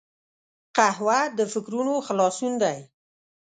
قهوه 0.75 1.19
د 1.37 1.39
فکرونو 1.53 1.93
خلاصون 2.07 2.53
دی 2.61 2.77